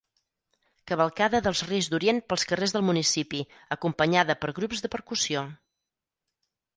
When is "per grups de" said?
4.45-4.91